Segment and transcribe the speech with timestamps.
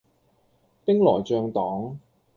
[0.83, 1.95] 兵來將擋